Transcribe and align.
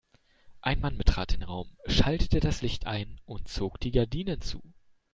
Ein 0.61 0.79
Mann 0.79 0.97
betrat 0.97 1.31
den 1.33 1.43
Raum, 1.43 1.77
schaltete 1.85 2.39
das 2.39 2.63
Licht 2.63 2.87
ein 2.87 3.19
und 3.27 3.47
zog 3.49 3.79
die 3.79 3.91
Gardinen 3.91 4.41
zu. 4.41 4.59